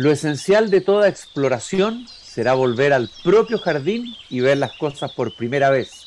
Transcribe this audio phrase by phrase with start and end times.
[0.00, 5.36] Lo esencial de toda exploración será volver al propio jardín y ver las cosas por
[5.36, 6.06] primera vez,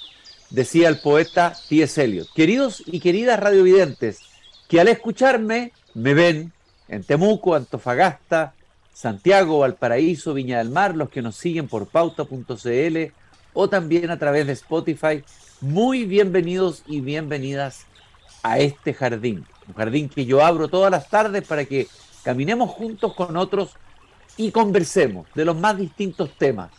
[0.49, 2.03] decía el poeta T.S.
[2.03, 2.27] Eliot.
[2.33, 4.21] Queridos y queridas radiovidentes,
[4.67, 6.51] que al escucharme me ven
[6.87, 8.55] en Temuco, Antofagasta,
[8.95, 12.97] Santiago, Valparaíso, Viña del Mar, los que nos siguen por pauta.cl
[13.53, 15.23] o también a través de Spotify,
[15.61, 17.85] muy bienvenidos y bienvenidas
[18.41, 19.45] a este jardín.
[19.67, 21.87] Un jardín que yo abro todas las tardes para que
[22.23, 23.77] caminemos juntos con otros
[24.37, 26.71] y conversemos de los más distintos temas.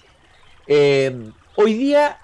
[0.67, 2.19] Eh, hoy día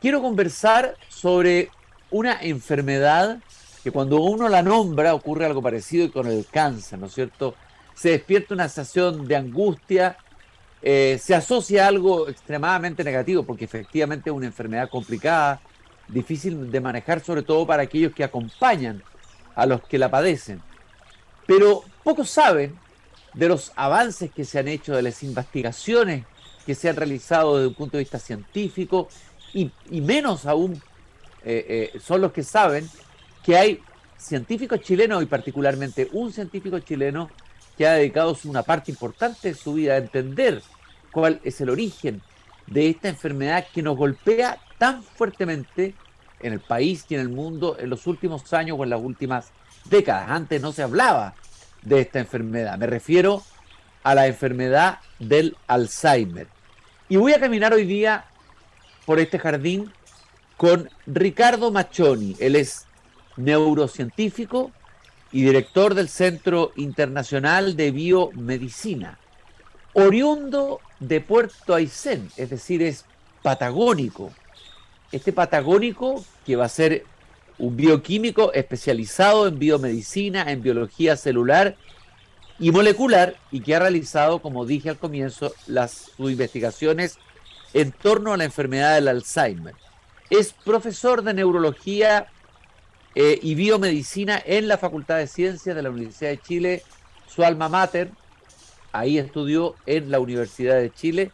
[0.00, 1.70] quiero conversar sobre
[2.10, 3.38] una enfermedad
[3.82, 7.54] que cuando uno la nombra ocurre algo parecido con el cáncer, ¿no es cierto?
[7.94, 10.16] Se despierta una sensación de angustia,
[10.82, 15.60] eh, se asocia a algo extremadamente negativo, porque efectivamente es una enfermedad complicada,
[16.06, 19.02] difícil de manejar, sobre todo para aquellos que acompañan
[19.54, 20.62] a los que la padecen.
[21.46, 22.78] Pero pocos saben
[23.34, 26.24] de los avances que se han hecho, de las investigaciones
[26.66, 29.08] que se han realizado desde un punto de vista científico,
[29.54, 30.74] y, menos aún
[31.44, 32.88] eh, eh, son los que saben
[33.42, 33.80] que hay
[34.18, 37.30] científicos chilenos y particularmente un científico chileno
[37.76, 40.62] que ha dedicado una parte importante de su vida a entender
[41.12, 42.20] cuál es el origen
[42.66, 45.94] de esta enfermedad que nos golpea tan fuertemente
[46.40, 49.52] en el país y en el mundo en los últimos años o en las últimas
[49.86, 50.28] décadas.
[50.28, 51.34] Antes no se hablaba
[51.88, 52.78] de esta enfermedad.
[52.78, 53.42] Me refiero
[54.02, 56.46] a la enfermedad del Alzheimer.
[57.08, 58.24] Y voy a caminar hoy día
[59.06, 59.92] por este jardín
[60.56, 62.36] con Ricardo Machoni.
[62.38, 62.86] Él es
[63.36, 64.72] neurocientífico
[65.32, 69.18] y director del Centro Internacional de Biomedicina.
[69.94, 73.04] Oriundo de Puerto Aysén, es decir, es
[73.42, 74.30] patagónico.
[75.12, 77.04] Este patagónico que va a ser
[77.58, 81.76] un bioquímico especializado en biomedicina, en biología celular
[82.58, 87.18] y molecular y que ha realizado, como dije al comienzo, las sus investigaciones
[87.74, 89.74] en torno a la enfermedad del Alzheimer.
[90.30, 92.28] Es profesor de neurología
[93.14, 96.82] eh, y biomedicina en la Facultad de Ciencias de la Universidad de Chile,
[97.26, 98.10] su alma mater.
[98.92, 101.30] Ahí estudió en la Universidad de Chile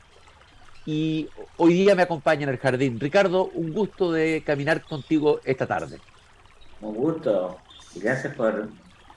[0.86, 3.00] y hoy día me acompaña en el jardín.
[3.00, 5.98] Ricardo, un gusto de caminar contigo esta tarde.
[6.84, 7.58] Un gusto.
[7.94, 8.68] Gracias por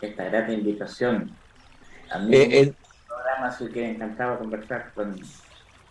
[0.02, 1.30] esta gran invitación.
[2.10, 5.20] A mí eh, el programa así que encantado conversar con,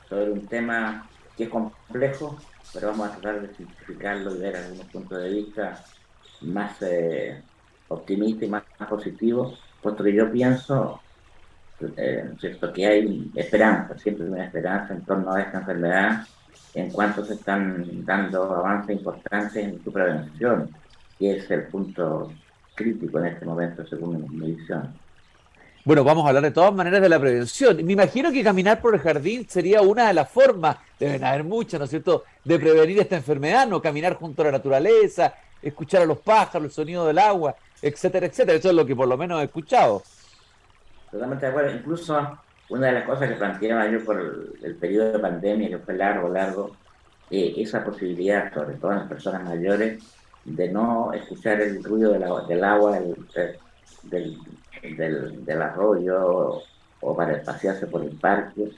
[0.09, 1.07] sobre un tema
[1.37, 2.39] que es complejo,
[2.73, 5.85] pero vamos a tratar de simplificarlo y ver algunos puntos de vista
[6.41, 7.43] más eh,
[7.89, 10.99] optimista y más, positivo, puesto que yo pienso
[11.99, 12.73] eh, ¿cierto?
[12.73, 16.27] que hay esperanza, siempre hay una esperanza en torno a esta enfermedad,
[16.73, 20.71] en cuanto se están dando avances importantes en su prevención,
[21.19, 22.33] que es el punto
[22.75, 24.95] crítico en este momento según mi medición.
[25.85, 27.77] Bueno, vamos a hablar de todas maneras de la prevención.
[27.85, 31.79] Me imagino que caminar por el jardín sería una de las formas, deben haber muchas,
[31.79, 36.07] ¿no es cierto?, de prevenir esta enfermedad, no caminar junto a la naturaleza, escuchar a
[36.07, 38.59] los pájaros, el sonido del agua, etcétera, etcétera.
[38.59, 40.03] Eso es lo que por lo menos he escuchado.
[41.11, 41.77] Totalmente de acuerdo.
[41.77, 42.39] Incluso
[42.69, 44.19] una de las cosas que planteaba yo por
[44.63, 46.77] el, periodo de pandemia, que fue largo, largo,
[47.31, 50.03] eh, esa posibilidad, sobre todo en las personas mayores,
[50.47, 53.01] de no escuchar el ruido del agua,
[54.05, 54.39] del,
[55.45, 56.63] del, arroyo
[57.01, 58.71] o para pasearse por el parque.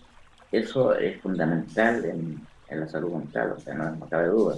[0.50, 4.56] Eso es fundamental en, en la salud mental, o sea, no, no cabe duda.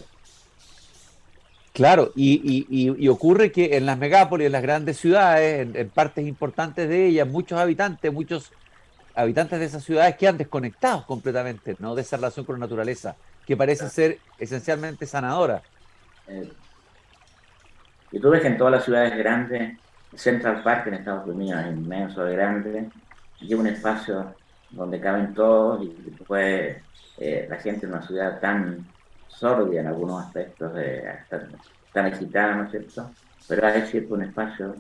[1.73, 7.07] Claro, y, ocurre que en las megápolis, en las grandes ciudades, en, partes importantes de
[7.07, 8.53] ellas, muchos habitantes, muchos
[9.15, 11.95] habitantes de esas ciudades quedan desconectados completamente ¿no?
[11.95, 13.17] de esa relación con la naturaleza,
[13.47, 15.63] que parece ser esencialmente sanadora.
[16.27, 16.51] Eh,
[18.13, 19.79] y tú ves que en todas las ciudades grandes,
[20.15, 22.89] Central Park en Estados Unidos es inmenso, grande,
[23.41, 24.35] y un espacio
[24.71, 26.77] donde caben todos y después
[27.19, 28.87] eh, la gente en una ciudad tan
[29.29, 31.03] sordia en algunos aspectos, de,
[31.93, 33.11] tan excitada, ¿no es cierto?
[33.49, 34.77] Pero hay cierto un espacio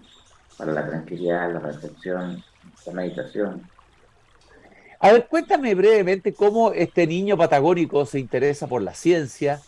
[0.57, 2.43] para la tranquilidad, la reflexión,
[2.87, 3.63] la meditación.
[4.99, 9.61] A ver, cuéntame brevemente cómo este niño patagónico se interesa por la ciencia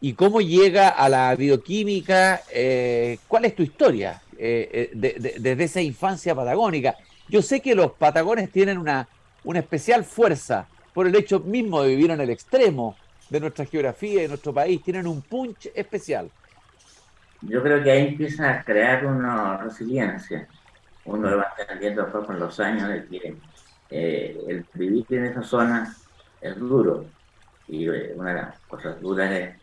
[0.00, 2.42] y cómo llega a la bioquímica.
[2.52, 6.96] Eh, ¿Cuál es tu historia eh, eh, desde esa infancia patagónica?
[7.28, 9.08] Yo sé que los patagones tienen una,
[9.44, 12.96] una especial fuerza por el hecho mismo de vivir en el extremo
[13.28, 16.30] de nuestra geografía y de nuestro país, tienen un punch especial.
[17.42, 20.46] Yo creo que ahí empieza a crear una resiliencia.
[21.04, 23.36] Uno lo va entendiendo después con los años de que
[23.90, 25.94] eh, el vivir en esa zona
[26.40, 27.06] es duro.
[27.68, 29.56] Y eh, una de las cosas duras es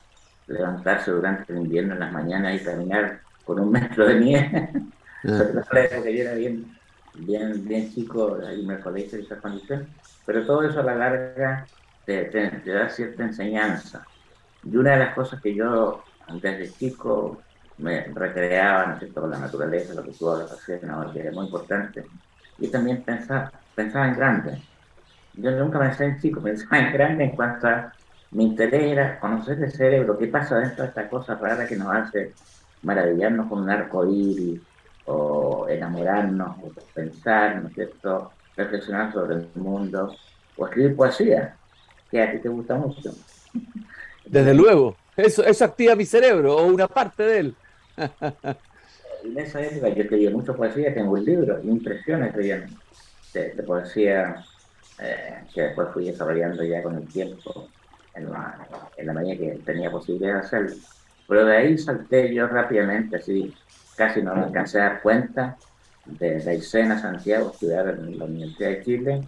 [0.51, 4.69] levantarse durante el invierno en las mañanas y caminar con un metro de nieve.
[5.23, 5.37] Ah.
[5.69, 6.65] porque yo era bien,
[7.13, 9.87] bien, bien chico, ahí me colegio de esa condición,
[10.25, 11.67] pero todo eso a la larga
[12.05, 12.27] te,
[12.65, 14.03] da cierta enseñanza.
[14.63, 16.03] Y una de las cosas que yo
[16.41, 17.39] desde chico
[17.77, 21.11] me recreaba, ¿no es con la naturaleza, lo que tú hablas hacer, ¿no?
[21.13, 22.05] que era muy importante,
[22.57, 24.61] y también pensaba, pensaba en grande.
[25.33, 27.93] Yo nunca pensé en chico, pensaba en grande en cuanto a
[28.31, 31.93] mi interés era conocer el cerebro, qué pasa dentro de esta cosa rara que nos
[31.93, 32.33] hace
[32.83, 34.61] maravillarnos con un arco iris,
[35.05, 38.31] o enamorarnos, o pensar, ¿no es cierto?
[38.55, 40.15] Reflexionar sobre el mundo,
[40.55, 41.55] o escribir poesía,
[42.09, 43.11] que a ti te gusta mucho.
[44.25, 47.55] Desde luego, eso, eso activa mi cerebro, o una parte de él.
[49.23, 52.67] en esa época yo escribí mucha poesía, tengo un libro, impresiones de,
[53.33, 54.43] de poesía
[54.99, 57.67] eh, que después fui desarrollando ya con el tiempo,
[58.15, 58.67] en la,
[58.97, 60.75] en manera que tenía posibilidad de hacerlo.
[61.27, 63.53] Pero de ahí salté yo rápidamente, así
[63.95, 65.57] casi no me alcancé a dar cuenta,
[66.05, 69.21] de Aysén a Santiago, estudiar en la Universidad de Chile,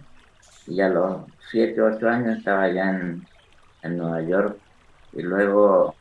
[0.66, 3.22] y a los 7, 8 años estaba ya en,
[3.82, 4.58] en Nueva York,
[5.12, 5.94] y luego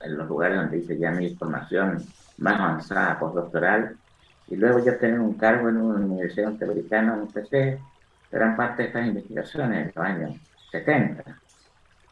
[0.00, 2.02] en los lugares donde hice ya mi formación
[2.38, 3.96] más avanzada, postdoctoral,
[4.48, 7.78] y luego ya tener un cargo en una universidad norteamericana, empecé
[8.30, 10.36] gran parte de estas investigaciones en los años
[10.70, 11.22] 70.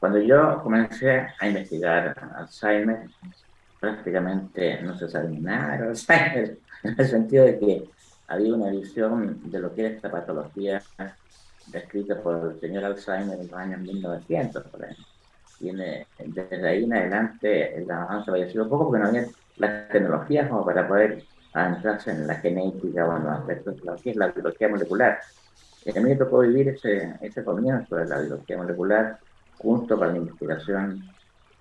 [0.03, 3.09] Cuando yo comencé a investigar Alzheimer,
[3.79, 7.85] prácticamente no se sabía nada de Alzheimer, en el sentido de que
[8.27, 10.83] había una visión de lo que era esta patología
[11.69, 15.05] descrita por el señor Alzheimer en los años 1900, por ejemplo.
[15.61, 19.27] Y desde ahí en adelante el avance había sido poco porque no había
[19.59, 21.23] las tecnologías como para poder
[21.55, 25.21] adentrarse en la genética o en los aspectos de que es la biología molecular.
[25.85, 29.21] Y a mí me tocó vivir ese, ese comienzo de la biología molecular
[29.59, 31.05] junto con la investigación,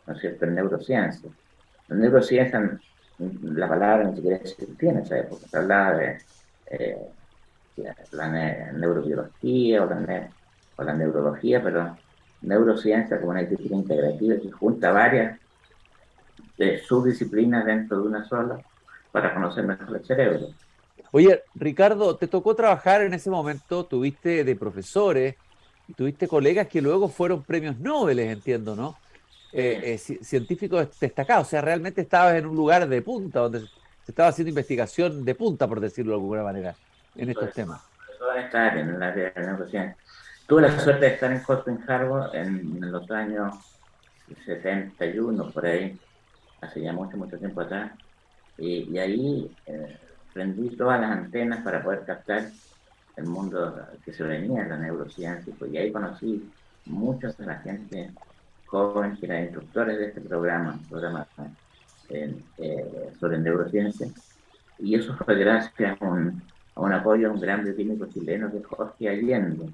[0.08, 1.30] ¿no es cierto?, en neurociencia.
[1.90, 2.80] En neurociencia,
[3.20, 6.18] la palabra ni siquiera existía en esa época, se hablaba de
[6.72, 6.98] eh,
[8.12, 10.30] la neurobiología o la,
[10.76, 11.98] o la neurología, pero
[12.42, 15.40] neurociencia como una disciplina integrativa que junta varias
[16.58, 18.60] de subdisciplinas dentro de una sola
[19.12, 20.48] para conocer mejor el cerebro.
[21.12, 25.36] Oye, Ricardo, te tocó trabajar en ese momento, tuviste de profesores,
[25.96, 28.98] tuviste colegas que luego fueron premios Nobel, entiendo, ¿no?
[29.54, 34.12] Eh, eh, científicos destacados, o sea, realmente estabas en un lugar de punta, donde se
[34.12, 36.76] estaba haciendo investigación de punta, por decirlo de alguna manera,
[37.16, 37.82] en estos temas.
[38.46, 39.96] en la área de
[40.48, 43.56] Tuve la suerte de estar en Houston Harbor en, los años
[44.46, 46.00] 71, por ahí,
[46.62, 47.92] hace ya mucho, mucho tiempo atrás,
[48.58, 49.98] y, ahí eh,
[50.34, 52.50] prendí todas las antenas para poder captar
[53.16, 56.50] el mundo que se venía en la neurociencia, y ahí conocí
[56.86, 58.12] muchos de la gente
[58.66, 61.28] joven que eran instructores de este programa, programa
[62.10, 64.08] eh, sobre neurociencia,
[64.80, 66.42] y eso fue gracias a un,
[66.94, 69.70] apoyo a un gran bioquímico chileno que es Jorge Allende,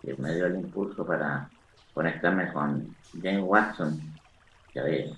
[0.00, 1.48] que me dio el impulso para
[1.92, 4.00] conectarme con James Watson,
[4.72, 5.10] que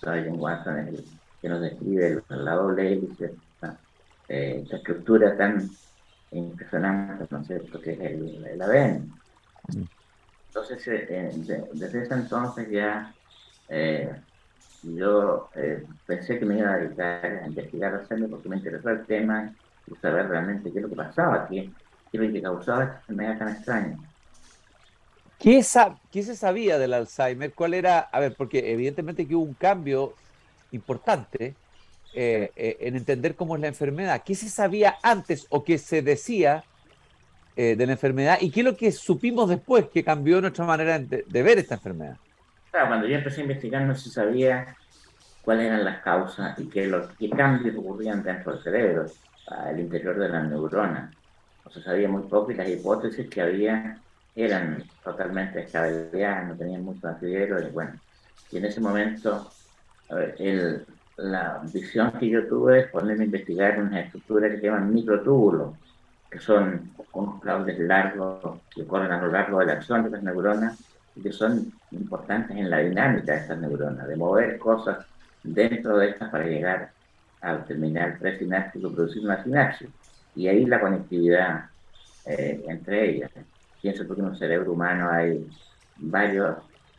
[0.00, 1.04] James Watson es el
[1.40, 3.34] que nos describe la doble hélice
[4.28, 5.68] eh, esta estructura tan
[6.38, 9.12] impresionante, ¿no sé, que es el, el ADN.
[10.48, 11.30] Entonces, eh, eh,
[11.74, 13.14] desde ese entonces ya
[14.82, 15.50] yo
[16.06, 19.96] pensé que me iba a dedicar a investigar hacerme porque me interesó el tema y
[19.96, 21.74] saber realmente qué es lo que pasaba, qué,
[22.12, 23.98] qué es lo que causaba esta enfermedad tan extraña.
[25.38, 25.62] ¿Qué,
[26.10, 27.54] ¿Qué se sabía del Alzheimer?
[27.54, 27.98] ¿Cuál era?
[28.00, 30.18] A ver, porque evidentemente que hubo un cambio
[30.70, 31.58] importante
[32.16, 34.22] eh, eh, en entender cómo es la enfermedad.
[34.24, 36.62] ¿Qué se sabía antes o qué se decía
[37.56, 40.98] eh, de la enfermedad y qué es lo que supimos después que cambió nuestra manera
[40.98, 42.16] de, ver esta enfermedad?
[42.70, 44.76] cuando yo empecé a investigar no se sabía
[45.42, 49.06] cuáles eran las causas y qué, los, qué cambios ocurrían dentro del cerebro,
[49.48, 51.10] al interior de la neurona.
[51.64, 53.98] No se sabía muy poco y las hipótesis que había
[54.36, 57.92] eran totalmente descabelladas, no tenían mucho asidero y bueno,
[58.52, 59.50] y en ese momento
[60.38, 60.84] el,
[61.16, 65.76] la visión que yo tuve es ponerme a investigar unas estructuras que se llaman microtúbulos,
[66.30, 70.22] que son unos cables largos que corren a lo largo de la acción de las
[70.22, 70.82] neuronas
[71.14, 75.06] y que son importantes en la dinámica de estas neuronas, de mover cosas
[75.42, 76.90] dentro de estas para llegar
[77.40, 79.88] al terminal presináptico producir una sinapsis.
[80.34, 81.66] Y ahí la conectividad
[82.26, 83.30] eh, entre ellas.
[83.80, 85.46] Pienso que en un cerebro humano hay
[85.96, 86.56] varios,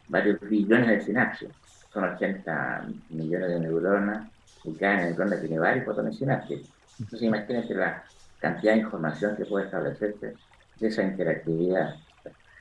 [0.08, 1.50] varios billones de sinapsis
[1.96, 4.28] son 80 millones de neuronas
[4.66, 6.70] y cada neurona tiene varios sinápticos.
[7.00, 8.04] Entonces imagínate la
[8.40, 10.34] cantidad de información que puede establecerse
[10.78, 11.96] de esa interactividad.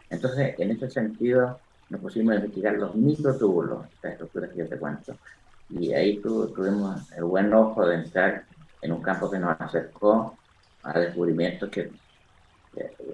[0.09, 1.59] Entonces, en ese sentido,
[1.91, 5.17] nos pusimos a investigar los microtúbulos, estas estructuras que yo te cuento,
[5.69, 8.45] y ahí tuvimos el buen ojo de entrar
[8.83, 10.38] en un campo que nos acercó
[10.85, 11.91] a descubrimientos que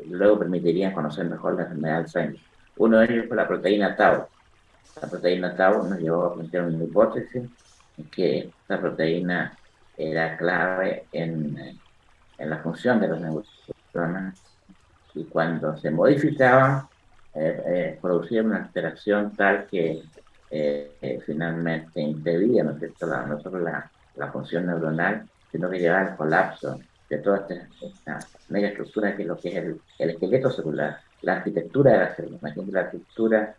[0.09, 2.41] luego permitirían conocer mejor la enfermedad de Alzheimer.
[2.77, 4.27] Uno de ellos fue la proteína Tau.
[5.01, 7.49] La proteína Tau nos llevó a plantear una hipótesis
[8.11, 9.57] que esta proteína
[9.97, 11.79] era clave en,
[12.39, 14.41] en la función de los neuronas
[15.15, 16.89] y cuando se modificaba
[17.35, 20.03] eh, eh, producía una alteración tal que
[20.51, 26.17] eh, finalmente impedía ¿no, la, no solo la, la, función neuronal, sino que llevaba al
[26.17, 28.19] colapso de toda esta,
[28.49, 32.15] mega estructura que es lo que es el, el esqueleto celular, la arquitectura de la
[32.15, 32.39] célula.
[32.41, 33.55] Imagínate la arquitectura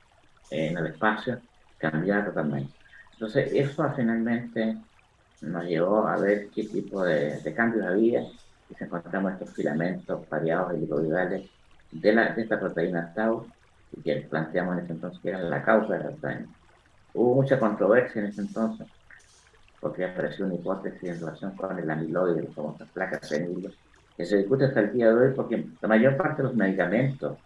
[0.52, 1.42] en el espacio
[1.78, 2.74] cambiar totalmente.
[3.14, 4.78] Entonces, eso finalmente
[5.42, 8.22] nos llevó a ver qué tipo de, de cambios había
[8.70, 11.50] y se encontramos estos filamentos variados helicoidales
[11.92, 13.48] de, la, de esta proteína tau
[14.04, 16.50] que planteamos en ese entonces que era la causa del Alzheimer.
[17.14, 18.88] Hubo mucha controversia en ese entonces
[19.80, 23.80] porque apareció una hipótesis en relación con el amiloide, las famosas placas seniles,
[24.16, 27.40] que se discute hasta el día de hoy porque la mayor parte de los medicamentos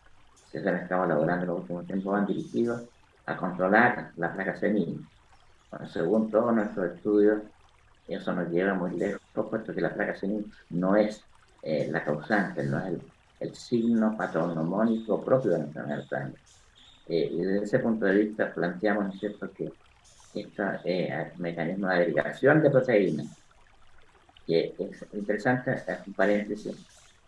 [0.52, 2.84] que se han estado elaborando en los últimos tiempos van dirigidos
[3.26, 5.06] a controlar la placa senil.
[5.72, 7.42] Bueno, según todos nuestros estudios,
[8.08, 11.24] eso nos lleva muy lejos, puesto que la placa senil no es
[11.64, 12.94] eh, la causante, no es
[13.40, 16.30] el, signo patognomónico propio de la enfermedad.
[17.08, 19.72] Eh, y desde ese punto de vista planteamos, ¿no es cierto?, que
[20.34, 23.28] este mecanismo de agregación de proteínas,
[24.46, 26.76] que es interesante, es un paréntesis,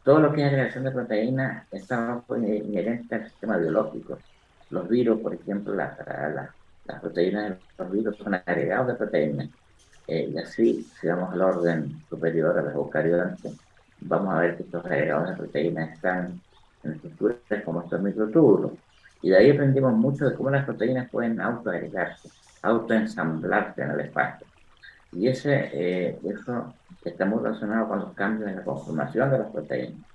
[0.04, 4.18] todo lo que es agregación de proteínas está inherente al sistema biológico.
[4.70, 5.98] Los virus, por ejemplo, las
[7.02, 9.50] proteínas de los virus son agregados de proteínas.
[10.08, 13.38] Eh, y así, si vamos al orden superior a los eucariotas,
[14.02, 16.42] vamos a ver que estos agregados de proteínas están
[16.84, 18.72] en estructuras como estos microtúbulos.
[19.22, 22.30] Y de ahí aprendimos mucho de cómo las proteínas pueden autoagregarse,
[22.62, 24.48] autoensamblarse en el espacio.
[25.12, 29.52] Y ese, eh, eso está muy relacionado con los cambios en la conformación de las
[29.52, 30.07] proteínas.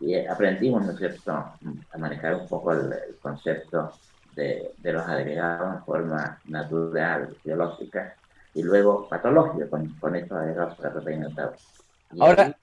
[0.00, 3.92] Y aprendimos, ¿no es cierto?, a manejar un poco el, concepto
[4.34, 8.14] de, de, los agregados en forma natural, biológica,
[8.54, 11.28] y luego patológica con, con estos agregados la proteína
[12.18, 12.56] Ahora,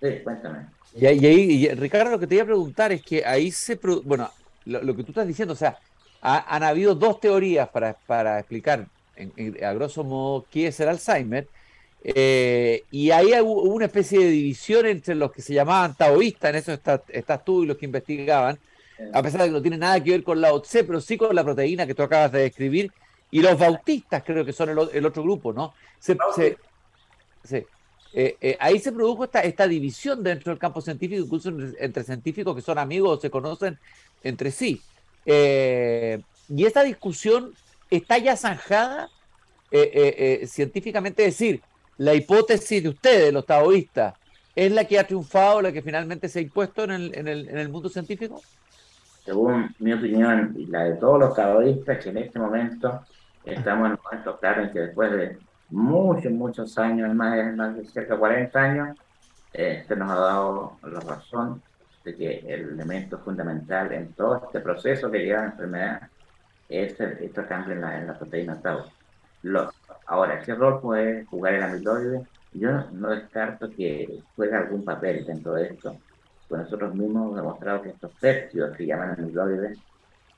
[0.00, 0.66] sí, cuéntame.
[0.94, 3.78] Y, ahí, Ricardo, lo que te iba a preguntar es que ahí se.
[4.04, 4.30] Bueno,
[4.64, 5.78] lo, que tú estás diciendo, o sea,
[6.20, 8.86] han habido dos teorías para, para explicar
[9.62, 11.46] a grosso modo qué es el Alzheimer.
[12.02, 16.56] Eh, y ahí hubo una especie de división entre los que se llamaban taoístas, en
[16.56, 18.58] eso estás, estás tú y los que investigaban,
[19.12, 21.34] a pesar de que no tiene nada que ver con la OTC, pero sí con
[21.34, 22.92] la proteína que tú acabas de describir,
[23.30, 25.74] y los bautistas creo que son el, otro grupo, ¿no?
[25.98, 26.16] Se,
[27.44, 27.66] se,
[28.14, 32.54] eh, eh, ahí se produjo esta, esta división dentro del campo científico, incluso entre científicos
[32.56, 33.78] que son amigos o se conocen
[34.22, 34.80] entre sí.
[35.26, 37.54] Eh, y esta discusión
[37.90, 39.10] está ya zanjada
[40.46, 41.60] científicamente, es decir,
[41.98, 44.14] la hipótesis de ustedes, los taoístas,
[44.54, 47.48] es la que ha triunfado, la que finalmente se ha impuesto en el, en el,
[47.48, 48.40] en el mundo científico?
[49.24, 53.02] Según mi opinión y la de todos los taoístas, que en este momento
[53.44, 55.38] estamos en un momento claro en que después de
[55.70, 58.98] muchos, muchos años, más, más de cerca de 40 años,
[59.52, 61.62] eh, se nos ha dado la razón
[62.04, 66.08] de que el elemento fundamental en todo este proceso que lleva a la enfermedad
[66.68, 68.84] es el, este cambio en la, en la proteína tau.
[70.08, 72.26] Ahora, ¿qué rol puede jugar el amiloide?
[72.54, 75.96] Yo no, descarto que juegue algún papel dentro de esto.
[76.48, 79.78] Pues nosotros mismos hemos demostrado que estos péptidos que llaman amiloides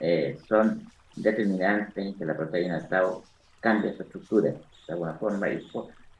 [0.01, 0.83] eh, son
[1.17, 3.23] determinantes en que la proteína tau
[3.61, 5.65] cambie su estructura de alguna forma y,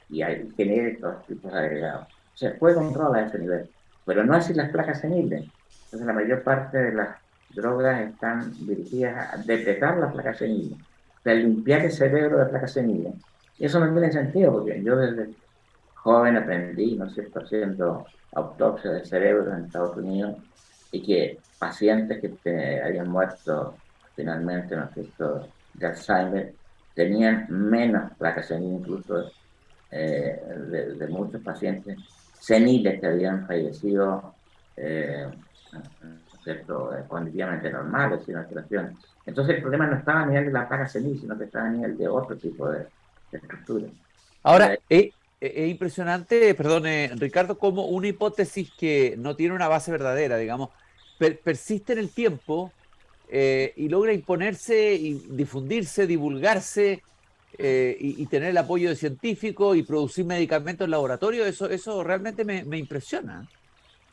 [0.09, 2.07] y hay, genera estos tipos agregados.
[2.33, 3.69] Se puede controlar a ese nivel,
[4.05, 5.43] pero no así las placas seniles.
[5.85, 7.17] Entonces la mayor parte de las
[7.49, 10.79] drogas están dirigidas a detectar las placas seniles,
[11.25, 13.13] de limpiar el cerebro de placas seniles.
[13.61, 15.35] Y eso no tiene sentido, porque yo desde
[15.93, 20.37] joven aprendí, ¿no es cierto?, haciendo autopsia del cerebro en Estados Unidos,
[20.91, 23.75] y que pacientes que habían muerto
[24.15, 26.53] finalmente, ¿no es cierto?, de Alzheimer,
[26.95, 29.31] tenían menos placas seniles, incluso
[29.91, 30.41] eh,
[30.97, 31.99] de, muchos pacientes
[32.33, 34.33] seniles que habían fallecido
[34.75, 35.27] eh,
[36.43, 36.89] ¿cierto?
[37.07, 38.97] cognitivamente normales, sin alteraciones.
[39.23, 41.71] Entonces el problema no estaba a nivel de la placa senil, sino que estaba a
[41.71, 42.87] nivel de otro tipo de,
[43.37, 43.87] estructura.
[44.43, 50.37] Ahora, eh, es, impresionante, perdone, Ricardo, como una hipótesis que no tiene una base verdadera,
[50.37, 50.69] digamos,
[51.43, 52.71] persiste en el tiempo
[53.29, 57.03] eh, y logra imponerse y difundirse, divulgarse
[57.57, 62.43] eh, y, tener el apoyo de científicos y producir medicamentos en laboratorio, eso, eso realmente
[62.43, 63.47] me, impresiona.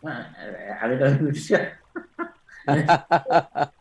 [0.02, 0.18] Bueno,
[0.80, 1.32] a mí no me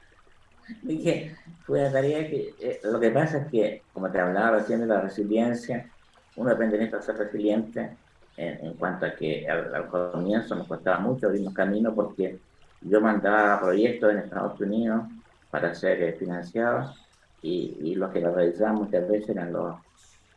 [0.69, 0.81] impresiona.
[0.83, 4.79] Dije, fue una tarea que eh, lo que pasa es que, como te hablaba recién
[4.79, 5.89] de la resiliencia,
[6.35, 7.89] uno aprende a ser resiliente
[8.37, 12.39] en, cuanto a que al, comienzo nos costaba mucho abrirnos camino porque
[12.81, 15.01] yo mandaba proyectos en Estados Unidos
[15.49, 16.95] para ser eh, financiados
[17.41, 19.75] y, y, los que lo realizaban muchas veces eran los,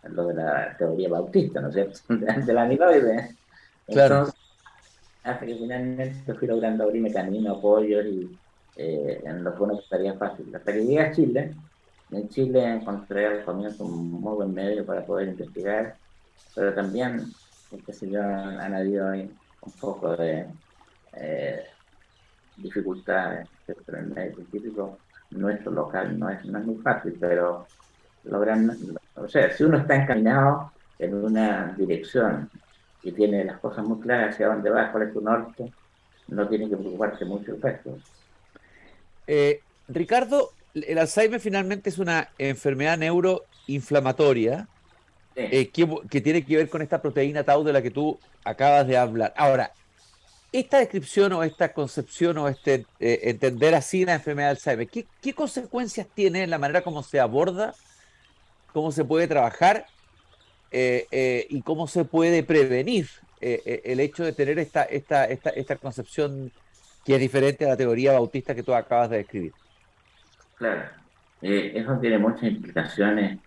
[0.04, 1.98] los de la teoría bautista, ¿no es cierto?
[2.46, 3.36] De, la amiloide.
[3.86, 4.28] Claro.
[5.24, 8.30] hasta que finalmente fui logrando abrirme camino, apoyos y
[8.76, 10.54] eh, en lo que uno estaría fácil.
[10.54, 11.54] Hasta que llegué a Chile,
[12.10, 15.96] en Chile encontré al comienzo un muy buen medio para poder investigar,
[16.54, 17.24] pero también,
[17.70, 20.46] este señor han habido un poco de
[21.12, 21.64] eh,
[22.56, 24.98] dificultades, pero en el medio científico
[25.30, 27.66] nuestro local no es, no es muy fácil, pero
[28.24, 28.76] logran,
[29.14, 32.50] o sea, si uno está encaminado en una dirección
[33.02, 35.72] y tiene las cosas muy claras hacia dónde va, cuál es tu norte,
[36.28, 37.96] no tiene que preocuparse mucho el resto.
[39.32, 44.66] Eh, Ricardo, el Alzheimer finalmente es una enfermedad neuroinflamatoria
[45.36, 48.96] eh, que, tiene que ver con esta proteína tau de la que tú acabas de
[48.96, 49.32] hablar.
[49.36, 49.72] Ahora,
[50.50, 55.06] esta descripción o esta concepción o este eh, entender así la enfermedad de Alzheimer, ¿qué,
[55.22, 57.72] ¿qué, consecuencias tiene en la manera como se aborda,
[58.72, 59.86] cómo se puede trabajar
[60.72, 63.08] eh, y cómo se puede prevenir
[63.40, 66.52] el hecho de tener esta, esta, esta, esta concepción
[67.04, 69.52] que es diferente a la teoría bautista que tú acabas de describir?
[70.56, 70.82] Claro,
[71.42, 73.38] eh, eso tiene muchas implicaciones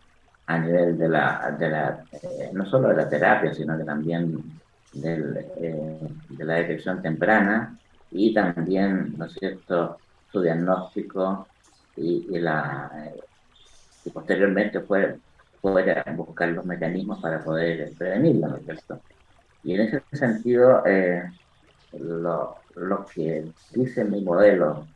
[0.46, 4.60] a nivel de la, de la eh, no solo de la terapia, sino que también
[4.94, 7.78] del, eh, de la detección temprana
[8.12, 9.98] y también, ¿no es cierto?,
[10.32, 11.48] su diagnóstico
[11.96, 12.92] y, la,
[14.04, 15.20] y posteriormente poder
[15.62, 19.00] buscar los mecanismos para poder prevenirlo, ¿no es cierto?
[19.64, 20.84] Y en ese sentido,
[22.00, 22.58] lo,
[23.14, 24.88] que dice mi modelo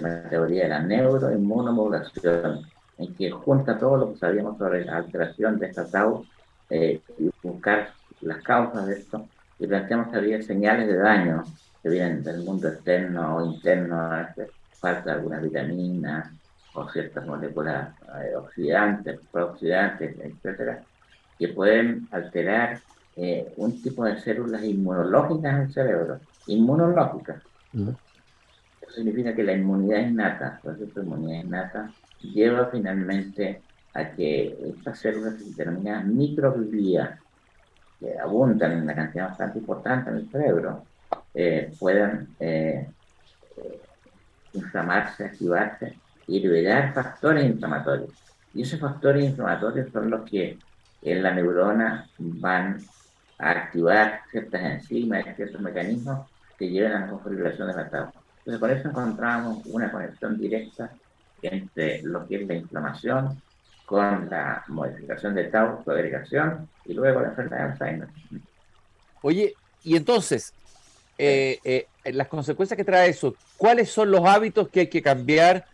[0.00, 2.62] la teoría de la neuroinmunomodulación,
[2.98, 6.26] en que junta todo lo que sabíamos sobre la alteración de esta tau
[6.70, 11.44] eh, y buscar las causas de esto, y planteamos que señales de daño
[11.82, 14.10] que vienen del mundo externo o interno,
[14.72, 16.32] falta de alguna vitamina
[16.74, 20.82] o ciertas moléculas eh, oxidantes, prooxidantes, etcétera,
[21.38, 22.80] que pueden alterar
[23.16, 27.42] eh, un tipo de células inmunológicas en el cerebro, inmunológicas
[28.94, 33.62] significa que la inmunidad innata, la inmunidad innata, lleva finalmente
[33.94, 37.18] a que estas células determinadas microglía,
[37.98, 40.84] que abundan en una cantidad bastante importante en el cerebro,
[41.34, 42.88] eh, puedan eh,
[44.52, 48.10] inflamarse, activarse y liberar factores inflamatorios.
[48.54, 50.58] Y esos factores inflamatorios son los que
[51.02, 52.78] en la neurona van
[53.50, 56.26] activar ciertas enzimas, ciertos mecanismos
[56.58, 58.12] que llevan a la configuración de la.
[58.38, 60.90] Entonces, por eso encontramos una conexión directa
[61.42, 63.42] entre lo que es la inflamación
[63.84, 68.08] con la modificación de tau, su agregación, y luego la enfermedad de Alzheimer.
[69.20, 70.54] Oye, y entonces,
[71.18, 75.66] eh, eh, las consecuencias que trae eso, ¿cuáles son los hábitos que hay que cambiar?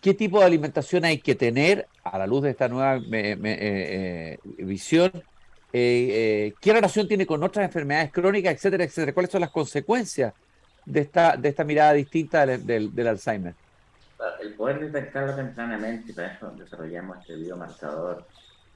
[0.00, 5.12] ¿Qué tipo de alimentación hay que tener a la luz de esta nueva eh, visión?
[5.72, 9.14] ¿Qué relación tiene con otras enfermedades crónicas, etcétera, etcétera?
[9.14, 10.34] ¿Cuáles son las consecuencias
[10.84, 13.54] de esta, de esta mirada distinta del, del, Alzheimer?
[14.40, 18.24] El poder detectarlo tempranamente, para eso desarrollamos este biomarcador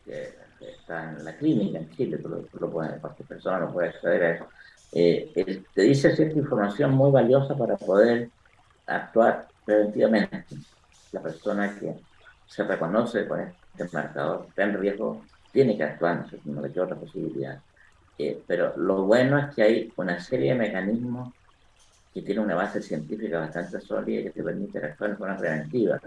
[0.04, 2.28] que, está en la clínica en Chile, tú
[2.58, 4.48] lo, puedes, cualquier persona lo puede acceder a eso.
[4.92, 8.30] Eh, te dice cierta información muy valiosa para poder
[8.86, 10.44] actuar preventivamente.
[11.12, 11.94] La persona que
[12.46, 15.22] se reconoce con este marcador está en riesgo,
[15.56, 17.62] tiene que actuar, no le queda otra posibilidad.
[18.18, 21.34] Eh, pero lo bueno es que hay una serie de mecanismos
[22.12, 25.98] que tiene una base científica bastante sólida y que te permite actuar de forma preventiva.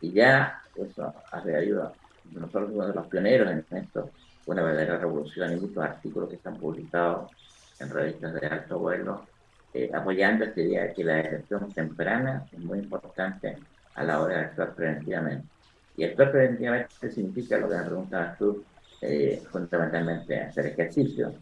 [0.00, 1.94] Y ya eso ha ayuda.
[2.32, 4.10] Nosotros somos los pioneros en esto,
[4.46, 7.30] una verdadera revolución y muchos artículos que están publicados
[7.78, 9.28] en revistas de alto vuelo,
[9.74, 13.58] eh, apoyando esta idea de que la detección temprana es muy importante
[13.94, 15.46] a la hora de actuar preventivamente.
[15.94, 18.64] Y actuar preventivamente significa lo que me preguntabas tú,
[19.00, 21.34] eh, fundamentalmente hacer ejercicio,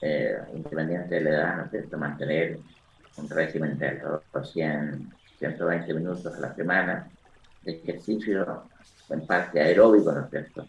[0.00, 1.98] eh, independiente de la edad, ¿no es cierto?
[1.98, 2.58] Mantener
[3.16, 4.00] un régimen de
[4.42, 7.08] 100, 120 minutos a la semana
[7.62, 8.70] de ejercicio
[9.10, 10.66] en parte aeróbico, ¿no es cierto?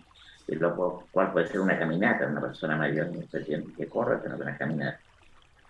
[0.47, 4.57] Y lo cual puede ser una caminata, una persona mayor que corre, sino que una
[4.57, 4.99] caminata.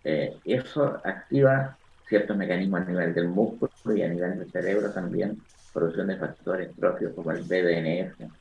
[0.04, 5.38] Eh, eso activa ciertos mecanismos a nivel del músculo y a nivel del cerebro también,
[5.74, 8.32] producción de factores propios como el BDNF.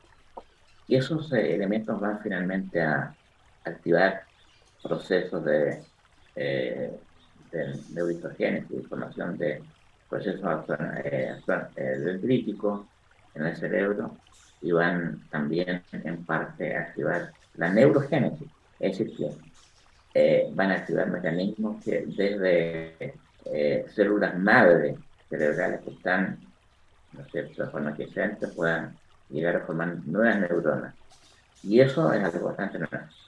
[0.88, 3.14] Y esos eh, elementos van finalmente a
[3.64, 4.22] activar
[4.82, 5.82] procesos de
[6.36, 6.92] eh,
[7.88, 9.62] de formación de
[10.10, 10.64] procesos
[11.04, 11.34] eh,
[11.76, 12.86] eh, dendríticos
[13.34, 14.18] en el cerebro
[14.60, 18.48] y van también en parte a activar la neurogénesis.
[18.78, 19.16] Es decir,
[20.12, 23.14] que van a activar mecanismos que desde
[23.94, 24.96] células madre
[25.28, 26.38] cerebrales que están,
[27.12, 28.96] ¿no es cierto?, con gente puedan
[29.30, 30.94] llegar a formar nuevas neuronas.
[31.62, 32.78] Y eso es algo bastante.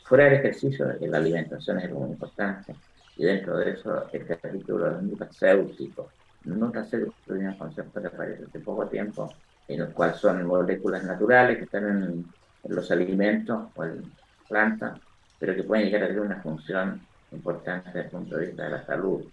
[0.05, 2.75] Fuera del ejercicio, la alimentación es algo muy importante.
[3.17, 6.11] Y dentro de eso, el capítulo nutracéutico.
[6.45, 9.33] Nutracéutico es un concepto que aparece hace poco tiempo,
[9.67, 12.27] en el cual son moléculas naturales que están en,
[12.69, 14.13] los alimentos o en
[14.49, 15.01] plantas,
[15.39, 17.01] pero que pueden llegar a tener una función
[17.33, 19.25] importante desde el punto de vista de la salud,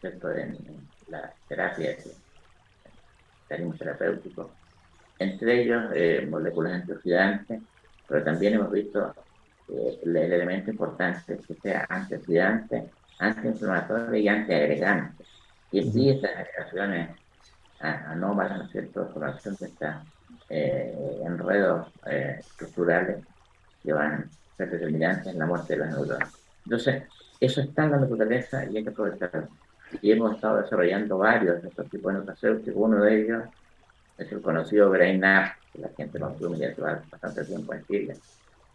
[0.00, 0.30] ¿cierto?
[0.32, 0.56] En,
[1.08, 1.96] la terapia,
[3.48, 4.50] el terapéutico.
[5.20, 7.60] Entre ellos, eh, moléculas antioxidantes,
[8.08, 9.14] pero también hemos visto
[9.68, 15.24] eh, el, elemento importante que sea antioxidante, antiinflamatorio y antiagregante.
[15.70, 17.10] Y sí, estas agregaciones
[17.80, 19.94] anómalas, ¿no es cierto?, formación de estos
[20.48, 23.24] eh, enredos eh, estructurales
[23.82, 26.34] que van a ser determinantes en la muerte de las neuronas.
[26.64, 27.04] Entonces,
[27.38, 29.48] eso está en la naturaleza y hay que aprovecharlo.
[30.02, 32.74] Y hemos estado desarrollando varios de estos tipos de nutracéuticos.
[32.76, 33.44] Uno de ellos
[34.20, 38.16] es el conocido Brain Up, que la gente consume ya lleva bastante tiempo en Chile,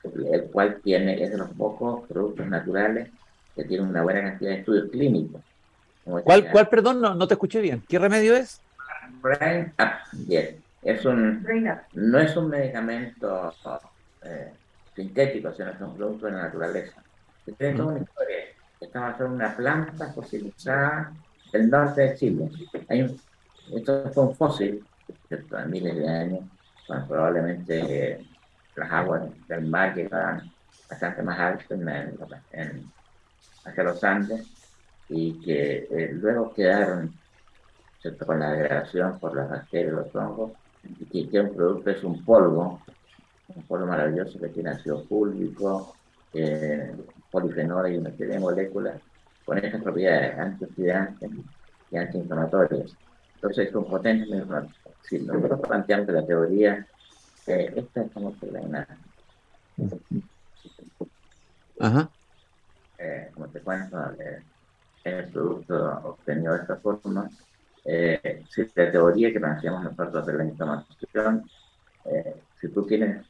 [0.04, 3.10] el cual tiene, es de los pocos productos naturales
[3.56, 5.42] que tienen una buena cantidad de estudios clínicos.
[6.04, 7.02] ¿Cuál, ¿Cuál, perdón?
[7.02, 7.84] No, no te escuché bien.
[7.88, 8.62] ¿Qué remedio es?
[9.22, 10.56] Brain Up, yes.
[10.84, 11.44] Es un,
[11.94, 13.54] no es un medicamento
[14.24, 14.52] eh,
[14.96, 17.02] sintético, sino es un producto de la naturaleza.
[17.58, 18.36] Tiene toda una historia.
[18.80, 21.12] Estamos en una planta fosilizada
[21.52, 22.50] del norte de Chile.
[22.88, 23.20] Hay un,
[23.76, 24.86] esto es un fósil,
[25.28, 25.58] ¿cierto?
[25.58, 26.42] de miles de años,
[26.88, 28.26] cuando probablemente
[28.76, 30.52] las aguas del mar llegaban
[30.90, 32.92] bastante más alto en,
[33.66, 34.46] hacia los Andes
[35.10, 37.14] y que eh, luego quedaron
[38.02, 38.26] ¿cierto?
[38.26, 40.52] con la degradación por las bacterias, los hongos,
[40.84, 42.82] y que, un producto es un polvo,
[43.48, 45.96] un polvo maravilloso que tiene ácido fúlvico,
[46.34, 46.94] eh,
[47.32, 49.02] polifenol y una serie de moléculas
[49.46, 51.32] con estas propiedades antioxidantes
[51.92, 52.96] y antiinflamatorias.
[53.46, 54.44] Entonces es un potente
[55.04, 56.88] Si nosotros planteamos la teoría,
[57.46, 58.48] eh, esta es como que
[61.80, 62.10] Ajá.
[62.98, 64.42] Eh, como te cuento, eh,
[65.04, 67.30] el producto obtenido de esta forma,
[67.84, 71.44] eh, si la teoría que planteamos nosotros de la inflamación,
[72.06, 73.28] eh, si tú tienes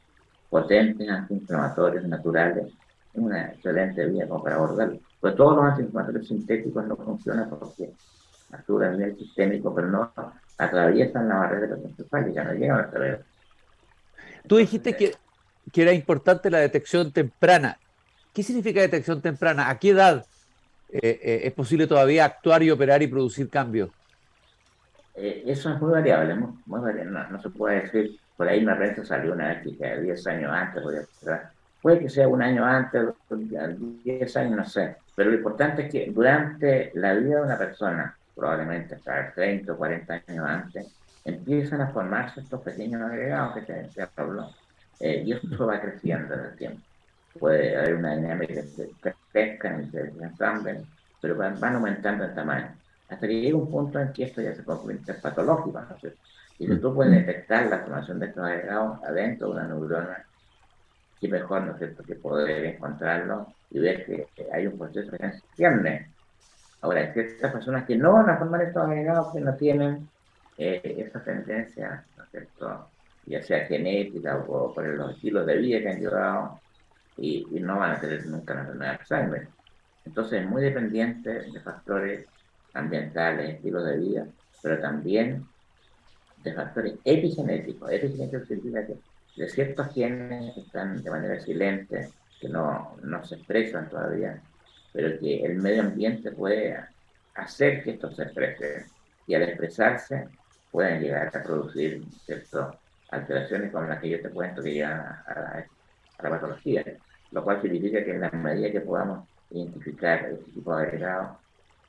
[0.48, 2.68] potentes antiinflamatorios naturales,
[3.12, 4.98] es una excelente vía como para abordarlo.
[5.20, 7.92] Pues todos los antiinflamatorios sintéticos no funcionan porque
[8.58, 10.12] actúan a nivel sistémico, pero no
[10.58, 13.24] atraviesan la barrera encefálica, no llegan al cerebro.
[14.46, 15.14] Tú dijiste que,
[15.72, 17.78] que era importante la detección temprana.
[18.32, 19.70] ¿Qué significa detección temprana?
[19.70, 20.24] ¿A qué edad
[20.88, 23.90] eh, eh, es posible todavía actuar y operar y producir cambios?
[25.14, 27.20] Eh, eso es muy variable, muy, variable.
[27.30, 30.82] No, se puede decir, por ahí una prensa salió una vez que 10 años antes,
[31.80, 36.10] puede que sea un año antes, 10 años, no sé, pero lo importante es que
[36.12, 40.86] durante la vida de una persona, probablemente hasta 30 o 40 años antes,
[41.24, 44.50] empiezan a formarse estos pequeños agregados que te, te habló.
[45.00, 46.80] Eh, y esto va creciendo en el tiempo.
[47.38, 48.62] Puede haber una dinámica
[49.02, 50.86] que crezcan y se ensamblen,
[51.20, 52.74] pero van, aumentando en tamaño.
[53.08, 55.80] Hasta que llega un punto en que esto ya se convierte en patológico.
[55.80, 55.96] ¿no?
[56.58, 60.24] Y si tú puedes detectar la formación de estos agregados adentro de una neurona,
[61.20, 65.18] qué mejor, ¿no es cierto?, que poder encontrarlo y ver que hay un proceso que
[65.18, 66.10] se extiende.
[66.86, 70.08] Ahora, hay ciertas personas que no van a formar estos agregados que no tienen
[70.56, 72.90] eh, esa tendencia, ¿no es cierto?,
[73.24, 76.60] ya sea genética o por los estilos de vida que han llevado,
[77.16, 79.48] y, no van a tener nunca la enfermedad de Alzheimer.
[80.04, 82.28] Entonces es muy dependiente de factores
[82.74, 84.26] ambientales, estilos de vida,
[84.62, 85.44] pero también
[86.44, 87.90] de factores epigenéticos.
[87.90, 88.96] Epigenéticos significa que
[89.34, 94.40] de ciertos genes que están de manera silente, que no, no se expresan todavía,
[94.96, 96.74] pero que el medio ambiente puede
[97.34, 98.86] hacer que esto se exprese.
[99.26, 100.26] Y al expresarse,
[100.70, 102.74] pueden llegar a producir ciertas
[103.10, 105.64] alteraciones como las que yo te cuento que llegan a,
[106.22, 106.82] la patología,
[107.30, 111.36] lo cual significa que en la medida que podamos identificar este tipo de agregados,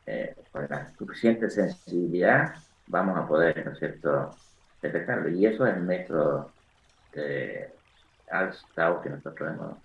[0.05, 2.55] eh, con la suficiente sensibilidad,
[2.87, 4.35] vamos a poder, ¿no es cierto?,
[4.81, 5.29] detectarlo.
[5.29, 6.51] Y eso es el método
[7.13, 7.71] de
[9.01, 9.77] que nosotros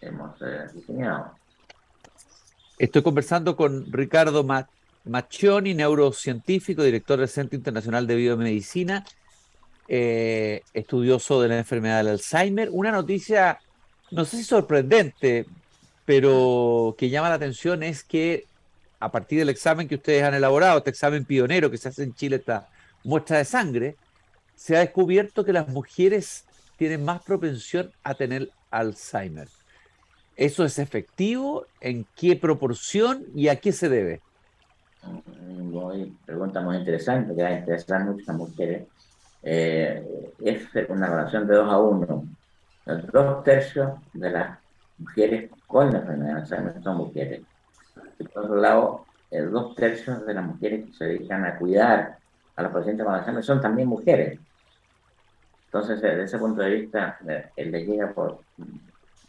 [0.00, 1.35] hemos, eh, diseñado.
[2.78, 4.46] Estoy conversando con Ricardo
[5.04, 9.02] Maccioni, neurocientífico, director del Centro Internacional de Biomedicina,
[9.88, 12.68] eh, estudioso de la enfermedad del Alzheimer.
[12.70, 13.58] Una noticia,
[14.10, 15.46] no sé si sorprendente,
[16.04, 18.44] pero que llama la atención es que
[19.00, 22.14] a partir del examen que ustedes han elaborado, este examen pionero que se hace en
[22.14, 22.68] Chile, esta
[23.04, 23.96] muestra de sangre,
[24.54, 26.44] se ha descubierto que las mujeres
[26.76, 29.48] tienen más propensión a tener Alzheimer.
[30.36, 31.64] ¿Eso es efectivo?
[31.80, 34.20] ¿En qué proporción y a qué se debe?
[35.38, 38.86] Muy, pregunta muy interesante, que va a interesar mucho a mujeres.
[39.42, 40.04] Eh,
[40.44, 42.24] es una relación de dos a uno.
[43.12, 44.58] Dos tercios de las
[44.98, 47.42] mujeres con la enfermedad de Alzheimer son mujeres.
[48.18, 52.18] Y por otro lado, dos tercios de las mujeres que se dedican a cuidar
[52.56, 54.38] a los pacientes con Alzheimer son también mujeres.
[55.66, 58.64] Entonces, desde ese punto de vista, eh, él por, eh,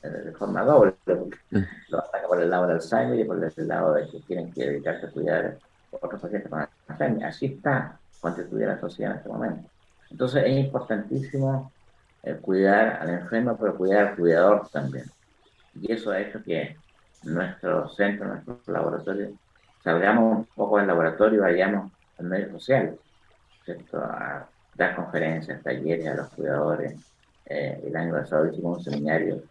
[0.02, 1.60] de forma doble, mm.
[1.90, 4.66] lo ataca por el lado del Alzheimer y por el lado de que tienen que
[4.66, 5.58] dedicarse a cuidar
[5.92, 7.26] a otros pacientes con Alzheimer.
[7.26, 9.70] Así está constituida la sociedad en este momento.
[10.10, 11.72] Entonces, es importantísimo
[12.24, 15.06] eh, cuidar al enfermo, pero cuidar al cuidador también.
[15.76, 16.78] Y eso ha hecho que
[17.24, 19.32] nuestro centro, nuestro laboratorio,
[19.84, 22.98] salgamos un poco del laboratorio y vayamos al medio social,
[23.64, 23.98] ¿cierto?
[24.00, 26.96] A dar conferencias, talleres a los cuidadores.
[27.46, 29.44] Eh, el año pasado hicimos un seminario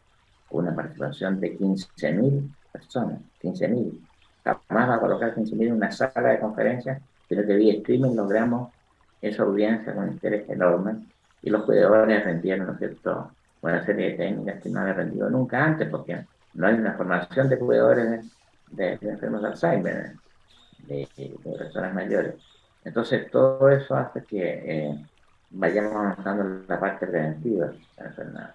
[0.51, 4.01] una participación de 15.000 personas, 15.000.
[4.45, 8.73] Jamás va a colocar 15.000 en una sala de conferencias, pero que vía streaming logramos
[9.21, 11.07] esa audiencia con interés enorme
[11.43, 13.31] y los cuidadores aprendieron, ¿no cierto?,
[13.63, 17.49] una serie de técnicas que no habían aprendido nunca antes, porque no hay una formación
[17.49, 18.25] de cuidadores
[18.71, 20.13] de, enfermos de Alzheimer,
[20.87, 21.09] de,
[21.59, 22.35] personas mayores.
[22.85, 25.07] Entonces, todo eso hace que eh,
[25.51, 28.55] vayamos avanzando en la parte preventiva de la enfermedad.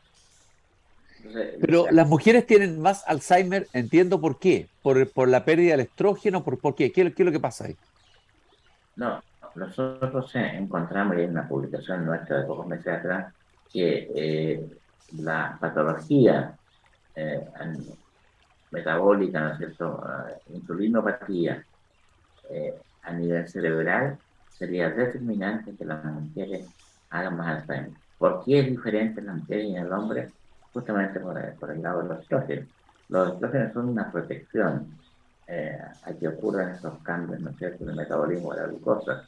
[1.59, 6.43] Pero las mujeres tienen más Alzheimer, entiendo por qué, por, por la pérdida del estrógeno,
[6.43, 6.91] por, por qué?
[6.91, 7.77] qué, qué es lo que pasa ahí.
[8.95, 9.21] No,
[9.55, 13.33] nosotros encontramos, y hay una publicación nuestra de pocos meses atrás,
[13.71, 14.65] que eh,
[15.17, 16.55] la patología
[17.15, 17.41] eh,
[18.71, 21.63] metabólica, ¿no es cierto?, uh, insulinopatía
[22.49, 24.17] eh, a nivel cerebral
[24.49, 26.67] sería determinante que las mujeres
[27.09, 27.91] hagan más Alzheimer.
[28.17, 30.29] ¿Por qué es diferente en la mujer y en el hombre?
[30.73, 32.67] Justamente por el, por el lado de los estrógenos.
[33.09, 34.87] Los estrógenos son una protección
[35.47, 39.27] eh, a que ocurran estos cambios, ¿no es cierto?, del metabolismo de la glucosa.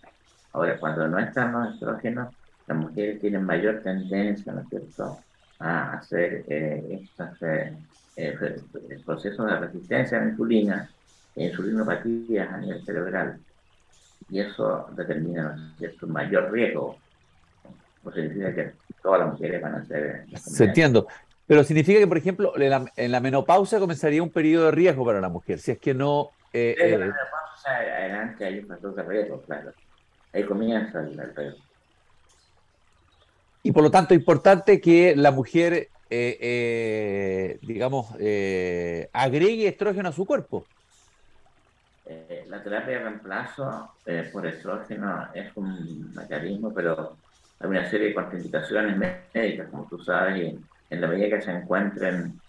[0.53, 2.33] Ahora, cuando no están los estrógenos,
[2.65, 5.19] las mujeres tienen mayor tendencia, ¿no es cierto?,
[5.59, 7.75] a hacer eh, estos eh,
[8.15, 8.57] eh
[9.05, 10.89] procesos de resistencia a la insulina
[11.35, 13.39] e insulinopatías a nivel cerebral.
[14.29, 16.97] Y eso determina, ¿no es cierto?, mayor riesgo.
[18.01, 20.25] Pues significa que todas las mujeres van a ser...
[20.37, 21.05] Se entiendo.
[21.45, 25.05] Pero significa que, por ejemplo, en la, en la, menopausia comenzaría un periodo de riesgo
[25.05, 26.29] para la mujer, si es que no...
[26.53, 29.73] Eh, la menopausia adelante hay un factor de riesgo, claro.
[30.33, 31.55] Ahí comienza el,
[33.61, 35.73] Y por lo tanto, es importante que la mujer,
[36.09, 40.65] eh, eh, digamos, eh, agregue estrógeno a su cuerpo.
[42.47, 43.95] la terapia de reemplazo
[44.31, 47.17] por estrógeno es un mecanismo, pero
[47.59, 48.97] hay una serie de contraindicaciones
[49.33, 50.59] médicas, como tú sabes, y
[50.93, 52.39] en la medida que se encuentren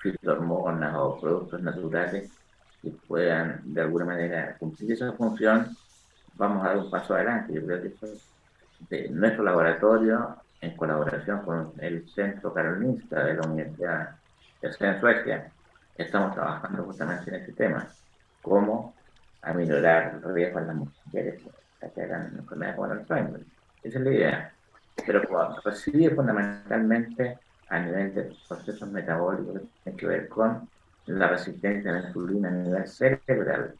[0.00, 2.30] fitohormonas o productos naturales
[2.80, 5.76] que puedan de alguna manera cumplir esa función,
[6.34, 7.52] vamos a dar un paso adelante.
[7.52, 8.06] Yo creo que eso
[8.88, 14.16] de nuestro laboratorio, en colaboración con el Centro Karolinska de la Universidad
[14.62, 15.52] de Suecia,
[15.96, 17.86] estamos trabajando justamente en este tema,
[18.40, 18.94] cómo
[19.42, 21.42] aminorar el riesgo a las mujeres
[21.94, 23.40] que hagan enfermedades como el Alzheimer.
[23.82, 24.52] Esa es la idea.
[25.06, 25.22] Pero
[25.64, 27.38] recibe fundamentalmente
[27.70, 30.68] a nivel de procesos metabólicos que tienen que ver con
[31.06, 33.74] la resistencia a la insulina a nivel cerebral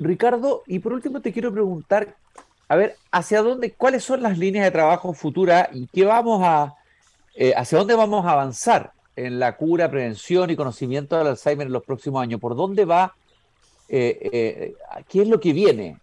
[0.00, 2.16] Ricardo, y por último te quiero preguntar,
[2.68, 6.74] a ver, ¿hacia dónde, cuáles son las líneas de trabajo futuras y qué vamos a,
[7.34, 11.74] eh, hacia dónde vamos a avanzar en la cura, prevención y conocimiento del Alzheimer en
[11.74, 12.40] los próximos años?
[12.40, 13.14] ¿Por dónde va?
[13.90, 14.74] Eh, eh,
[15.06, 15.98] ¿Qué es lo que viene?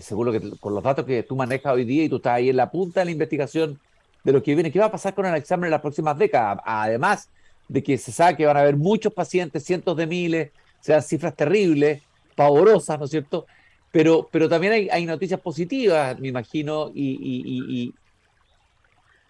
[0.00, 2.56] seguro que con los datos que tú manejas hoy día y tú estás ahí en
[2.56, 3.78] la punta de la investigación
[4.24, 6.58] de lo que viene, ¿qué va a pasar con el Alzheimer en las próximas décadas?
[6.64, 7.28] Además
[7.68, 11.34] de que se sabe que van a haber muchos pacientes, cientos de miles, sean cifras
[11.34, 12.02] terribles,
[12.34, 13.46] pavorosas, ¿no es cierto?
[13.92, 17.94] Pero, pero también hay, noticias positivas, me imagino, y,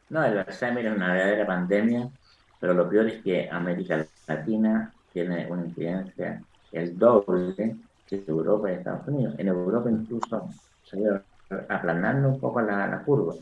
[0.08, 2.08] No, el Alzheimer es una verdadera pandemia,
[2.58, 7.76] pero lo peor es que América Latina tiene una incidencia el doble
[8.06, 9.34] que Europa y Estados Unidos.
[9.38, 10.48] En Europa incluso
[10.84, 10.98] se
[11.68, 13.34] aplanando un poco la, la, curva.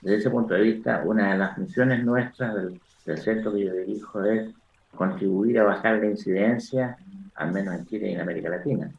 [0.00, 3.72] Desde ese punto de vista, una de las misiones nuestras del, del centro que yo
[3.74, 4.50] dirijo es
[4.94, 6.98] contribuir a bajar la incidencia
[7.36, 8.90] al menos en Chile y en América Latina.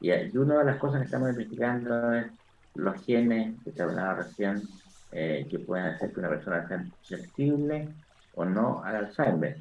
[0.00, 2.26] Y, una de las cosas que estamos investigando es
[2.74, 4.62] los genes que te hablaba recién,
[5.10, 7.88] eh, que pueden hacer que una persona sea susceptible
[8.34, 9.56] o no al Alzheimer.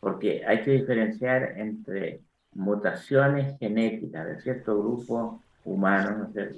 [0.00, 2.20] Porque hay que diferenciar entre
[2.52, 6.56] mutaciones genéticas de cierto grupo humano, ¿no es?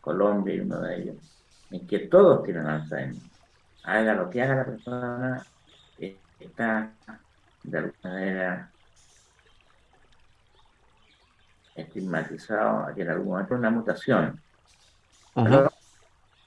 [0.00, 1.39] Colombia y uno de ellos,
[1.70, 3.16] en que todos tienen Alzheimer.
[3.84, 5.46] Haga lo que haga la persona,
[6.38, 6.92] está
[7.62, 8.70] de alguna manera
[11.74, 14.40] estigmatizado que en algún momento una mutación.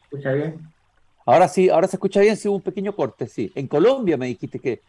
[0.03, 0.73] escucha bien?
[1.25, 3.51] Ahora sí, ahora se escucha bien, sí hubo un pequeño corte, sí.
[3.55, 4.81] En Colombia me dijiste que...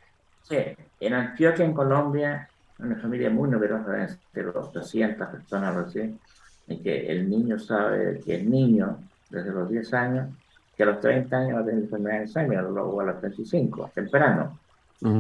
[0.43, 0.57] Sí,
[1.01, 6.19] en Antioquia, en Colombia, una familia muy numerosa, de los 200 personas recién,
[6.67, 8.99] en que el niño sabe que el niño,
[9.31, 10.29] desde los 10 años,
[10.77, 13.91] que a los 30 años va a tener enfermedad de Alzheimer, luego a los 35,
[13.95, 14.59] temprano.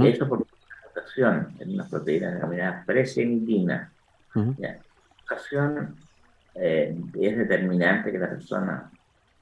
[0.02, 0.48] Eso por una
[0.88, 3.92] mutación en una proteína denominada presemitina.
[4.34, 4.78] Uh La
[5.20, 5.96] mutación
[6.54, 8.90] eh, es determinante que la persona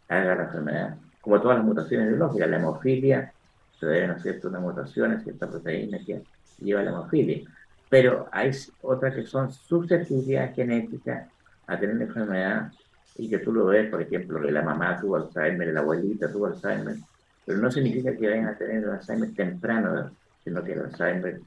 [0.08, 0.96] haga la enfermedad.
[1.20, 3.32] Como todas las mutaciones biológicas, la hemofilia
[3.78, 6.22] se debe a ciertas mutaciones, cierta proteína que
[6.58, 7.48] lleva la hemofilia.
[7.88, 8.50] Pero hay
[8.82, 11.28] otras que son susceptibilidades genéticas
[11.66, 12.72] a tener enfermedad
[13.16, 16.46] y que tú lo ves, por ejemplo, que la mamá tuvo Alzheimer, la abuelita tuvo
[16.46, 16.96] Alzheimer,
[17.44, 20.10] pero no significa que vayan a tener Alzheimer temprano,
[20.42, 21.40] sino que el Alzheimer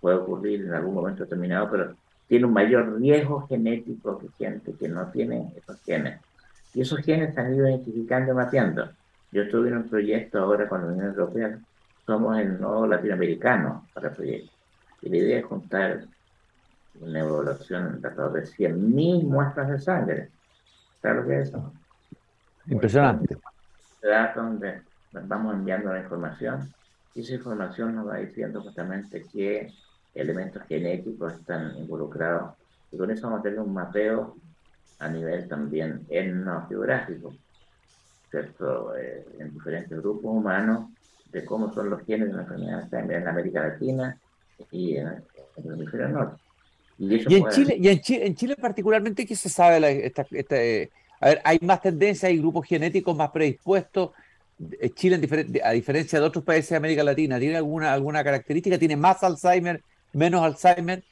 [0.00, 1.94] puede ocurrir en algún momento determinado, pero
[2.26, 6.20] tiene un mayor riesgo genético que gente que no tiene esos genes.
[6.74, 8.90] Y esos genes se han ido identificando y mapeando.
[9.32, 11.58] Yo estuve en un proyecto ahora con la Unión Europea,
[12.06, 14.50] somos el nuevo latinoamericano para el proyecto.
[15.02, 16.04] Y la idea es juntar
[17.00, 20.28] una evaluación de alrededor de 100.000 muestras de sangre
[21.02, 21.72] Es eso.
[22.66, 23.36] Impresionante.
[24.02, 24.82] Datos donde
[25.12, 26.72] nos vamos enviando la información
[27.14, 29.72] y esa información nos va diciendo justamente qué
[30.14, 32.54] elementos genéticos están involucrados
[32.90, 34.36] y con eso vamos a tener un mapeo
[34.98, 37.34] a nivel también etnogeográfico,
[38.30, 38.96] ¿cierto?
[38.96, 40.90] Eh, en diferentes grupos humanos
[41.30, 42.42] de cómo son los genes de la
[42.80, 44.18] enfermedad en América Latina
[44.70, 46.42] y en, el hemisferio norte.
[46.98, 49.78] Y, en, Chile, y en, Chile, en Chile particularmente, ¿qué se sabe?
[49.78, 54.10] La, esta, eh, a ver, hay más tendencia, hay grupos genéticos más predispuestos.
[54.80, 55.20] Eh, Chile,
[55.62, 58.78] a diferencia de otros países de América Latina, ¿tiene alguna, alguna característica?
[58.78, 59.80] ¿Tiene más Alzheimer,
[60.12, 61.04] menos Alzheimer?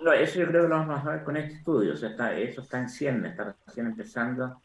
[0.00, 1.94] No, eso yo creo que lo vamos a ver con este estudio.
[1.94, 4.60] O sea, está, eso está en 100, está recién empezando.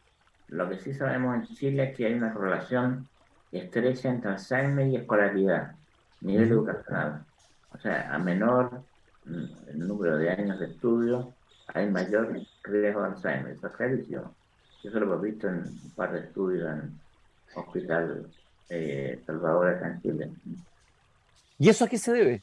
[0.48, 3.08] Lo que sí sabemos en Chile es que hay una correlación
[3.50, 5.72] estrecha entre Alzheimer y escolaridad,
[6.20, 7.24] nivel educacional.
[7.72, 8.84] O sea, a menor
[9.26, 11.32] el número de años de estudio,
[11.68, 13.52] hay mayor riesgo de Alzheimer.
[13.52, 14.34] Eso es clarísimo.
[14.82, 16.98] Eso lo hemos visto en un par de estudios en
[17.54, 18.26] Hospital
[18.68, 20.30] eh, Salvador acá en Chile.
[21.58, 22.42] ¿Y eso a qué se debe?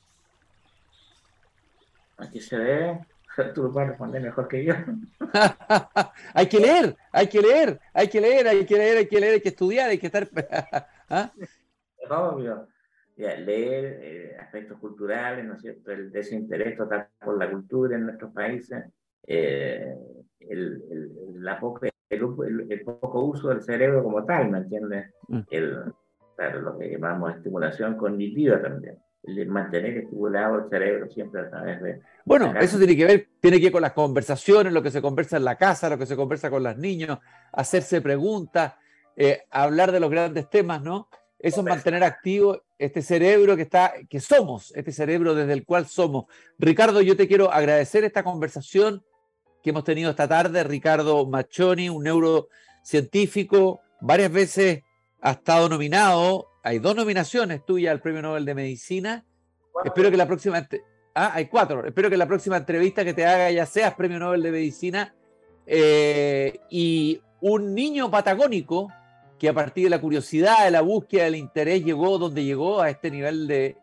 [2.17, 3.05] ¿A qué se debe?
[3.55, 4.73] Tú lo puedes responder mejor que yo.
[6.33, 9.33] hay que leer, hay que leer, hay que leer, hay que leer, hay que leer,
[9.33, 10.27] hay que estudiar, hay que estar.
[11.09, 11.31] ¿Ah?
[12.09, 12.67] Obvio
[13.17, 15.91] leer eh, aspectos culturales, ¿no es cierto?
[15.91, 18.85] El desinterés total por la cultura en nuestros países,
[19.25, 19.95] eh,
[20.39, 25.11] el, el, la poca, el, poco uso del cerebro como tal, ¿me entiendes?
[25.27, 25.39] Mm.
[25.49, 25.93] El,
[26.35, 28.97] claro, lo que llamamos estimulación cognitiva también.
[29.23, 32.01] El mantener estimulado el cerebro siempre a través de...
[32.23, 35.35] Bueno, eso tiene que ver, tiene que ver con las conversaciones, lo que se conversa
[35.37, 37.19] en la casa, lo que se conversa con los niños,
[37.51, 38.75] hacerse preguntas,
[39.17, 41.09] eh, hablar de los grandes temas, ¿no?
[41.39, 45.85] Eso es mantener activo este cerebro que está, que somos, este cerebro desde el cual
[45.85, 46.25] somos.
[46.57, 49.03] Ricardo, yo te quiero agradecer esta conversación
[49.61, 50.63] que hemos tenido esta tarde.
[50.63, 54.81] Ricardo Machoni, un neurocientífico, varias veces
[55.21, 56.47] ha estado nominado.
[56.63, 59.25] Hay dos nominaciones tuyas al Premio Nobel de Medicina.
[59.83, 60.67] Espero que la próxima.
[61.13, 61.85] Ah, hay cuatro.
[61.85, 65.13] Espero que la próxima entrevista que te haga ya seas Premio Nobel de Medicina.
[65.67, 68.91] Eh, y un niño patagónico
[69.37, 72.89] que a partir de la curiosidad, de la búsqueda, del interés, llegó donde llegó a
[72.89, 73.77] este nivel de,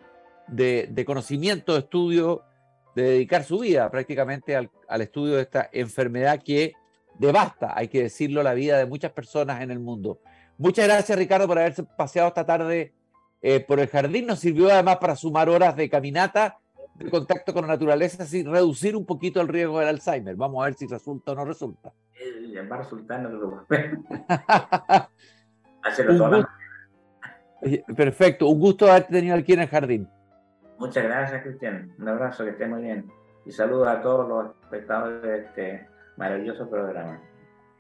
[0.49, 2.43] de, conocimiento, de estudio,
[2.95, 6.73] de dedicar su vida prácticamente al, estudio de esta enfermedad que
[7.19, 10.21] devasta, hay que decirlo, la vida de muchas personas en el mundo.
[10.59, 12.93] Muchas gracias, Ricardo, por haberse paseado esta tarde
[13.43, 14.27] eh, por el jardín.
[14.27, 16.59] Nos sirvió además para sumar horas de caminata,
[16.95, 20.37] de contacto con la naturaleza, así reducir un poquito el riesgo del Alzheimer.
[20.37, 21.93] Vamos a ver si resulta o no resulta.
[22.21, 23.67] Eh, va a resultar, no
[26.09, 26.49] lo
[27.97, 30.09] Perfecto, un gusto haberte tenido aquí en el jardín.
[30.79, 31.93] Muchas gracias, Cristian.
[31.99, 33.11] Un abrazo, que esté muy bien.
[33.47, 37.21] Y saludos a todos los espectadores de este maravilloso programa.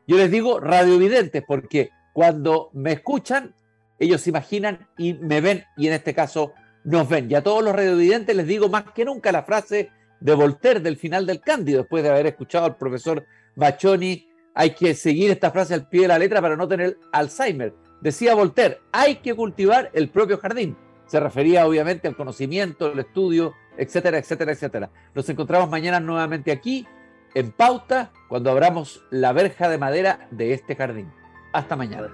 [0.07, 3.55] Yo les digo radiovidentes porque cuando me escuchan,
[3.99, 6.53] ellos se imaginan y me ven, y en este caso
[6.85, 7.31] nos ven.
[7.31, 10.97] Y a todos los radiovidentes les digo más que nunca la frase de Voltaire del
[10.97, 13.24] final del Cándido, después de haber escuchado al profesor
[13.57, 17.74] Bachoni, hay que seguir esta frase al pie de la letra para no tener Alzheimer.
[18.05, 20.77] Decía Voltaire, hay que cultivar el propio jardín.
[21.07, 24.91] Se refería obviamente al conocimiento, el estudio, etcétera, etcétera, etcétera.
[25.15, 26.87] Nos encontramos mañana nuevamente aquí,
[27.35, 31.11] en pauta, cuando abramos la verja de madera de este jardín.
[31.55, 32.11] Hasta mañana.